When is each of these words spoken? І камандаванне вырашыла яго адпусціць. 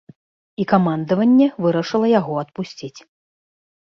І 0.61 0.65
камандаванне 0.71 1.47
вырашыла 1.65 2.07
яго 2.19 2.33
адпусціць. 2.43 2.99